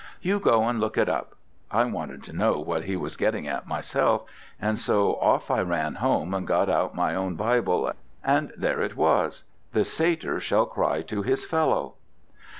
[0.19, 1.35] 'You go and look it up.'
[1.69, 4.23] I wanted to know what he was getting at myself,
[4.59, 7.93] and so off I ran home and got out my own Bible,
[8.23, 9.43] and there it was:
[9.73, 11.93] 'the satyr shall cry to his fellow.'